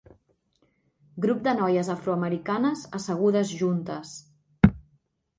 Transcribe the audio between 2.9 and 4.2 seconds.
assegudes juntes